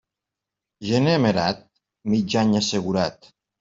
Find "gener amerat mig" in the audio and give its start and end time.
0.87-2.39